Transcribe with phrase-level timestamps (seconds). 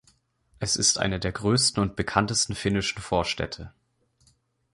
[0.57, 3.71] Es ist eine der größten und bekanntesten finnischen Vorstädte.